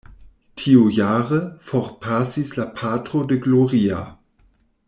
[0.61, 4.17] Tiujare, forpasis la patro de Gloria.